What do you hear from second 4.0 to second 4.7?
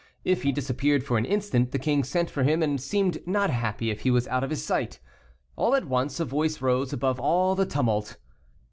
he was out of his